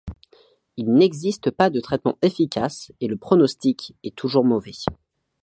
Il 0.77 0.95
n'existe 0.95 1.51
pas 1.51 1.69
de 1.69 1.79
traitement 1.79 2.17
efficace 2.23 2.91
et 3.01 3.07
le 3.07 3.17
prognostic 3.17 3.93
est 4.01 4.15
toujours 4.15 4.43
mauvais. 4.43 4.71